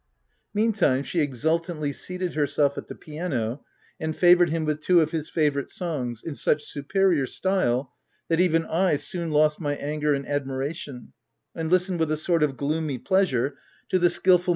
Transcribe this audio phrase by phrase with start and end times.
[0.51, 3.63] Meantime, she exultantly seated herself at the piano,
[3.99, 7.93] and favoured him with two of his favourite songs, in such superior style
[8.27, 11.13] that even I soon lost my anger in admiration,
[11.53, 13.59] and listened with a sort of gloomy pleasure
[13.89, 14.49] to the skilful OF WILDFELL HALL.